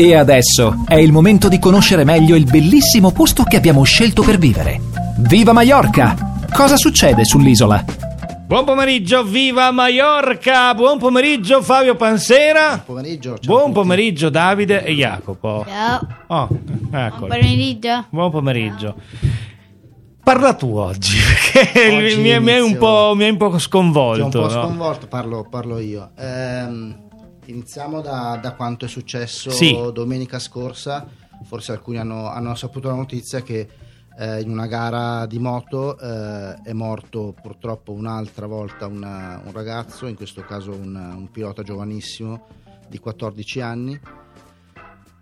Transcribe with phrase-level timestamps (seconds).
[0.00, 4.38] E adesso è il momento di conoscere meglio il bellissimo posto che abbiamo scelto per
[4.38, 4.80] vivere.
[5.18, 6.16] Viva Mallorca!
[6.50, 7.84] Cosa succede sull'isola?
[8.46, 10.72] Buon pomeriggio, viva Maiorca!
[10.74, 12.82] Buon pomeriggio Fabio Pansera.
[12.82, 13.36] Buon pomeriggio.
[13.44, 15.66] Buon pomeriggio Davide e Jacopo.
[15.68, 18.06] Ciao, Oh, buon pomeriggio.
[18.08, 18.94] Buon pomeriggio.
[20.24, 21.18] Parla tu oggi,
[21.52, 24.24] perché Oggi mi, è- mi è un po', mi è un po' Ti sconvolto.
[24.24, 24.62] un po' no?
[24.62, 26.10] sconvolto, parlo, parlo io.
[26.18, 26.96] Ehm,
[27.50, 29.76] iniziamo da, da quanto è successo Sì.
[29.92, 31.06] domenica scorsa.
[31.44, 33.68] Forse alcuni hanno, hanno saputo la notizia che
[34.18, 40.06] eh, in una gara di moto eh, è morto purtroppo un'altra volta una- un ragazzo,
[40.06, 42.46] in questo caso un, un pilota giovanissimo
[42.88, 43.98] di 14 anni.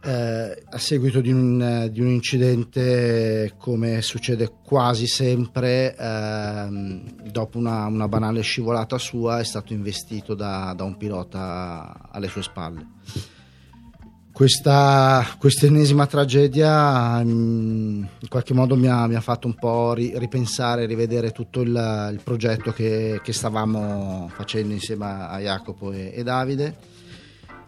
[0.01, 7.87] Eh, a seguito di un, di un incidente, come succede quasi sempre, ehm, dopo una,
[7.87, 12.87] una banale scivolata sua, è stato investito da, da un pilota alle sue spalle.
[14.31, 20.17] Questa quest'ennesima tragedia mm, in qualche modo mi ha, mi ha fatto un po' ri-
[20.17, 26.13] ripensare, rivedere tutto il, il progetto che, che stavamo facendo insieme a, a Jacopo e,
[26.15, 26.77] e Davide.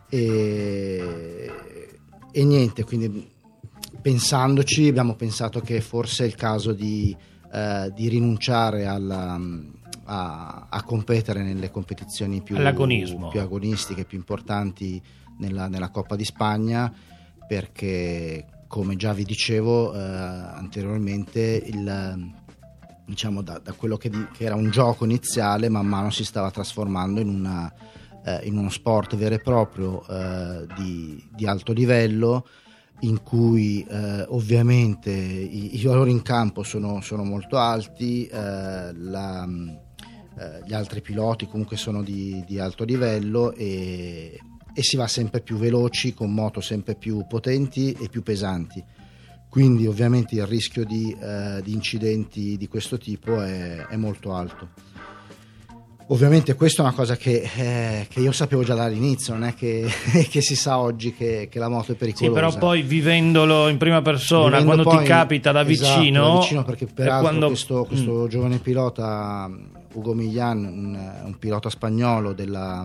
[0.08, 1.79] E,
[2.32, 3.28] e niente, quindi
[4.00, 7.14] pensandoci abbiamo pensato che forse è il caso di,
[7.52, 9.40] eh, di rinunciare alla-
[10.04, 12.56] a, a competere nelle competizioni più,
[13.30, 15.00] più agonistiche, più importanti
[15.38, 16.92] nella, nella Coppa di Spagna
[17.46, 22.32] perché come già vi dicevo eh, anteriormente il,
[23.04, 27.20] diciamo da, da quello che, che era un gioco iniziale man mano si stava trasformando
[27.20, 27.72] in, una,
[28.24, 32.46] eh, in uno sport vero e proprio eh, di, di alto livello
[33.00, 39.46] in cui eh, ovviamente i, i valori in campo sono, sono molto alti, eh, la,
[39.46, 39.80] mh,
[40.38, 44.38] eh, gli altri piloti comunque sono di, di alto livello e,
[44.72, 48.82] e si va sempre più veloci con moto sempre più potenti e più pesanti.
[49.48, 54.68] Quindi ovviamente il rischio di, eh, di incidenti di questo tipo è, è molto alto.
[56.12, 59.86] Ovviamente questa è una cosa che, eh, che io sapevo già dall'inizio, non è che,
[60.28, 62.34] che si sa oggi che, che la moto è Sì, pericolosa.
[62.34, 66.64] però poi vivendolo in prima persona, Vivendo quando ti capita da esatto, vicino, da vicino,
[66.64, 68.26] perché e peraltro quando- questo, questo Mm.
[68.26, 69.48] giovane pilota
[69.92, 72.84] Ugo Millan, un, un pilota spagnolo della,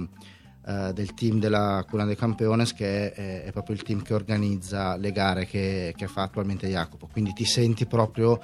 [0.68, 4.98] eh, del team della Cuna de Campeones, che è, è proprio il team che organizza
[4.98, 7.10] le gare che, che fa attualmente Jacopo.
[7.12, 8.40] Quindi ti senti proprio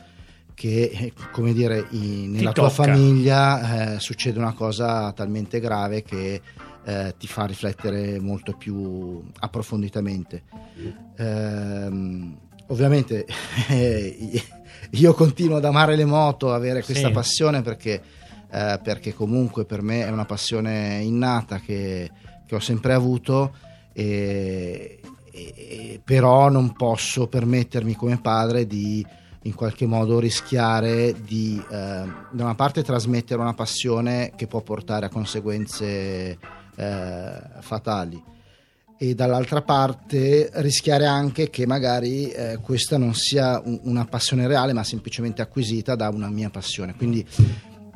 [0.54, 6.42] che, eh, come dire, i- nella tua famiglia eh, succede una cosa talmente grave che
[6.84, 10.44] eh, ti fa riflettere molto più approfonditamente.
[11.18, 13.26] Ehm, ovviamente
[13.70, 14.42] eh,
[14.92, 17.14] io continuo ad amare le moto, avere questa Sì.
[17.14, 18.02] passione perché,
[18.52, 22.10] eh, perché comunque per me è una passione innata che,
[22.46, 23.54] che ho sempre avuto,
[23.94, 25.00] e-
[25.32, 29.06] e- però non posso permettermi come padre di
[29.44, 35.08] in qualche modo rischiare di eh, da una parte trasmettere una passione che può portare
[35.08, 36.38] a conseguenze
[36.76, 38.22] eh, fatali
[38.98, 44.74] e dall'altra parte rischiare anche che magari eh, questa non sia un- una passione reale
[44.74, 46.94] ma semplicemente acquisita da una mia passione.
[46.96, 47.26] Quindi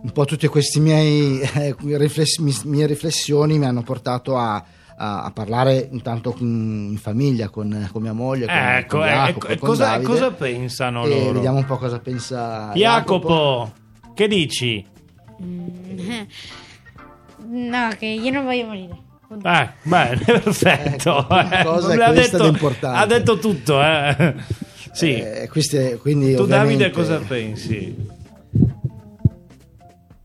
[0.01, 4.63] un po' tutte queste miei, eh, rifless- mi- mie riflessioni mi hanno portato a,
[4.97, 9.11] a- a parlare intanto con- in famiglia con, con mia moglie con, Ecco, con eh,
[9.11, 11.31] Jacopo, e con cosa, Davide, cosa pensano e loro?
[11.33, 13.71] vediamo un po' cosa pensa Jacopo,
[14.13, 14.85] che dici?
[15.43, 16.21] Mm.
[17.47, 18.97] No, che io non voglio morire.
[19.43, 21.27] Eh, bene, perfetto.
[21.29, 24.33] Ecco, Eh, cosa è ha, questa detto, ha detto tutto, eh.
[24.93, 25.13] Sì.
[25.15, 27.93] Eh, queste- quindi tu Davide cosa pensi?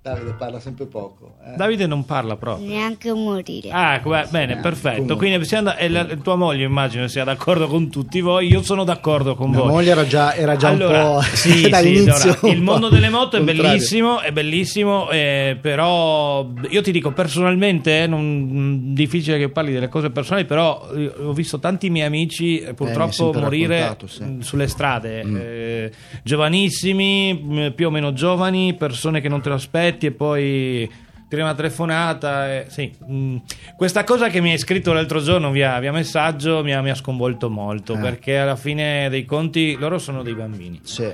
[0.03, 1.57] Davide parla sempre poco eh.
[1.57, 2.67] Davide non parla proprio.
[2.67, 3.69] Neanche morire.
[3.71, 5.03] Ah, beh, bene, Eh, perfetto.
[5.03, 5.17] comunque.
[5.29, 8.47] Quindi da- e la, tua moglie immagino sia d'accordo con tutti voi.
[8.49, 9.69] Io sono d'accordo con Mia voi.
[9.69, 12.15] moglie era già, era già Allora, un po' sì, sì, dall'inizio.
[12.15, 17.13] allora, un il mondo delle moto è bellissimo, è bellissimo, eh, però io ti dico
[17.13, 22.07] personalmente, eh, non, difficile che parli delle cose personali, però io ho visto tanti miei
[22.07, 24.23] amici eh, mi purtroppo sempre morire raccontato, sì.
[24.25, 25.37] mh, sulle strade, Mm.
[25.39, 25.93] eh,
[26.23, 29.59] giovanissimi, mh, più o meno giovani, persone che non te lo
[29.91, 30.91] aspetti e poi
[31.29, 32.49] tiri una telefonata.
[32.53, 33.37] e- sì, mh.
[33.77, 36.95] Questa cosa che mi hai scritto l'altro giorno via, via messaggio mi ha, mi ha
[36.95, 37.99] sconvolto molto Eh.
[37.99, 40.81] perché alla fine dei conti loro sono dei bambini.
[40.83, 41.09] Sì.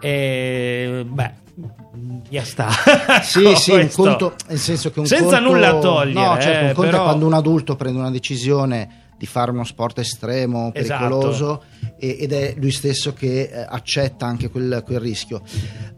[0.00, 1.32] E beh,
[2.28, 2.68] ya sta.
[3.22, 4.02] Sì, sì, un questo.
[4.02, 7.02] conto, nel senso che un Senza conto- nulla togliere, No, certo, eh, un conto però-
[7.02, 11.04] è quando un adulto prende una decisione di fare uno sport estremo, Esatto.
[11.08, 11.62] pericoloso
[11.98, 15.42] e- ed è lui stesso che eh, accetta anche quel, quel rischio.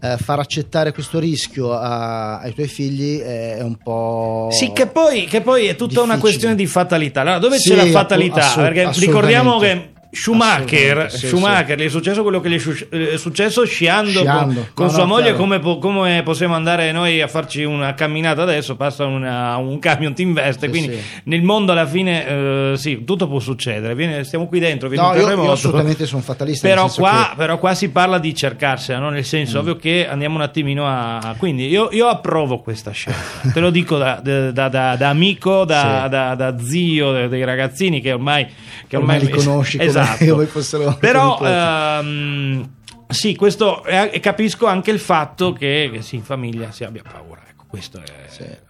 [0.00, 4.48] Eh, far accettare questo rischio a- ai tuoi figli è, un po'...
[4.50, 6.20] Sì, che poi, che poi è tutta una difficile.
[6.20, 7.20] questione di fatalità.
[7.20, 8.40] Allora, dove Sì, c'è la fatalità?
[8.46, 13.16] assolut- Perché ricordiamo che Schumacher, sì, Schumacher gli è successo quello che gli è è
[13.16, 14.54] successo sciando, Sciando.
[14.54, 15.34] con, con No, sua no, moglie.
[15.34, 18.74] Come, come possiamo andare noi a farci una camminata adesso?
[18.76, 20.66] Passa una- un camion, ti investe.
[20.66, 21.02] Sì, quindi sì.
[21.24, 23.94] nel mondo alla fine, eh, sì, tutto può succedere.
[23.94, 25.46] Viene- stiamo qui dentro, viene No, un io, terremoto.
[25.48, 26.66] io assolutamente sono fatalista.
[26.68, 29.10] Però qua, che- però qua si parla di cercarsela, no?
[29.10, 31.34] nel senso, ovvio che andiamo un attimino a...
[31.38, 33.20] Quindi io, io approvo questa scelta,
[33.54, 36.08] te lo dico da, da- da- da- amico, da, Sì.
[36.10, 38.46] da- da zio de- dei ragazzini che ormai...
[38.88, 40.46] Che Ormai li conosci come- esatto.
[40.46, 41.38] fossero Però...
[41.42, 42.70] ehm,
[43.08, 47.42] sì, questo e capisco anche il fatto che, che sì, in famiglia si abbia paura.
[47.48, 48.28] Ecco, questo è.
[48.28, 48.68] Sì.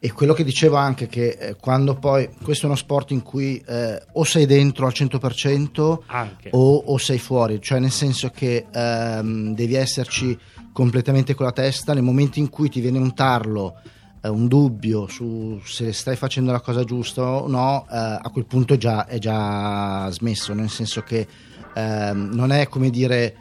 [0.00, 3.60] E quello che dicevo anche che eh, quando poi questo è uno sport in cui
[3.66, 6.50] eh, o sei dentro al 100% Anche.
[6.52, 10.38] o, o sei fuori, cioè nel senso che ehm, devi esserci
[10.72, 13.80] completamente con la testa nel momento in cui ti viene un tarlo,
[14.28, 18.46] eh, un dubbio su se stai facendo la cosa giusta o no, eh, a quel
[18.46, 21.26] punto è già, è già smesso, nel senso che
[21.74, 23.34] ehm, non è come dire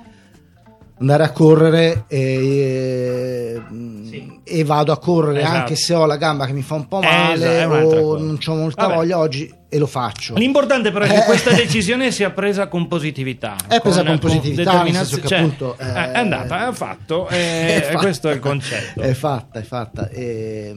[0.99, 3.61] andare a correre e,
[4.09, 4.39] Sì.
[4.43, 5.55] e vado a correre Esatto.
[5.57, 7.99] anche se ho la gamba che mi fa un po' Eh, male esatto, è un'altra
[8.01, 8.95] o non ho molta Vabbè.
[8.95, 10.35] voglia oggi e lo faccio.
[10.35, 11.23] L'importante però è che Eh.
[11.25, 13.55] questa decisione sia presa con positività.
[13.67, 16.71] È presa con positività, nel determinazio- senso che cioè, appunto, eh, eh, è andata, è
[16.73, 17.35] fatto, e,
[17.75, 17.97] è fatta.
[17.99, 19.01] questo è il concetto.
[19.01, 20.09] È fatta, è fatta.
[20.09, 20.73] E,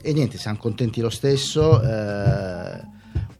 [0.00, 1.82] e niente, siamo contenti lo stesso.
[1.82, 2.77] eh,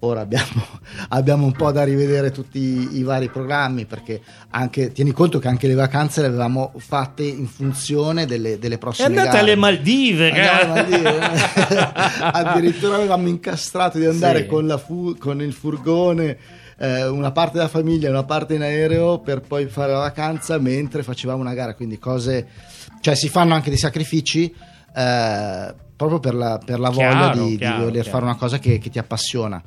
[0.00, 0.64] ora abbiamo,
[1.10, 5.48] abbiamo un po' da rivedere tutti i, i vari programmi perché anche, tieni conto che
[5.48, 9.38] anche le vacanze le avevamo fatte in funzione delle, delle È prossime andata gare.
[9.40, 10.86] alle Maldive, Andiamo cara.
[10.86, 12.20] alle Maldive.
[12.32, 14.46] addirittura avevamo incastrato di andare Sì.
[14.46, 16.36] con, la fu- con il furgone
[16.78, 20.58] eh, una parte della famiglia e una parte in aereo per poi fare la vacanza
[20.58, 22.46] mentre facevamo una gara quindi cose
[23.00, 24.54] cioè si fanno anche dei sacrifici
[24.94, 28.08] eh, proprio per la, per la Chiaro, voglia di, di chiaro, voler chiaro.
[28.10, 29.62] fare una cosa che, che ti appassiona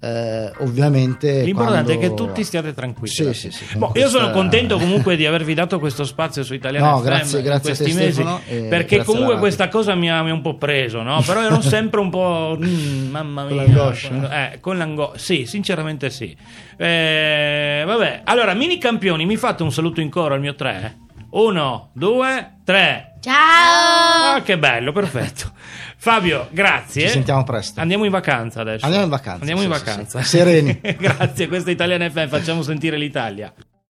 [0.00, 3.08] Eh, ovviamente L'importante è che quando- tutti stiate tranquilli.
[3.08, 6.52] Sì, sì, sì, con Boh, Io sono contento comunque di avervi dato questo spazio su
[6.52, 10.22] Italiano No, FM grazie- grazie questi te, mesi, Stefano, perché comunque questa cosa mi ha,
[10.22, 11.22] mi ha un po' preso, no?
[11.24, 12.54] Però ero sempre un po'...
[12.62, 13.64] mm, mamma Con mia.
[13.64, 14.08] l'angoscia.
[14.10, 15.16] con- Eh, con l'angoscia.
[15.18, 16.36] Sì, sinceramente sì.
[16.76, 20.98] Eh, vabbè, allora, mini campioni, mi fate un saluto in coro al mio 3?
[21.34, 23.16] Uno, due, tre.
[23.18, 24.36] Ciao!
[24.36, 25.50] Ah, che bello, perfetto.
[25.98, 27.06] Fabio, grazie.
[27.06, 27.80] Ci sentiamo presto.
[27.80, 28.84] Andiamo in vacanza adesso.
[28.84, 30.22] Andiamo in vacanza, Andiamo in sì, sì, vacanza.
[30.22, 30.28] sì.
[30.28, 30.78] Sereni.
[30.96, 33.52] grazie, questa è Italiana FM, facciamo sentire l'Italia.